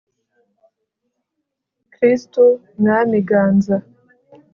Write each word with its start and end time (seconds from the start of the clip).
kristu 1.93 2.43
mwami 2.79 3.17
ganza 3.29 3.75